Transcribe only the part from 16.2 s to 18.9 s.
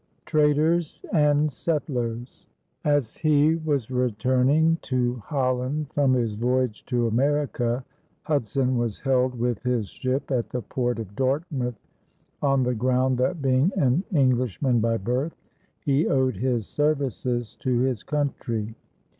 his services to his country.